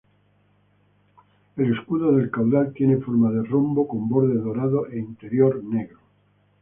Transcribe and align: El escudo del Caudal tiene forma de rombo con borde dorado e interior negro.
El 1.57 1.73
escudo 1.77 2.11
del 2.13 2.31
Caudal 2.31 2.73
tiene 2.73 2.97
forma 2.97 3.29
de 3.29 3.43
rombo 3.43 3.87
con 3.87 4.09
borde 4.09 4.33
dorado 4.33 4.87
e 4.87 4.97
interior 4.97 5.63
negro. 5.63 5.99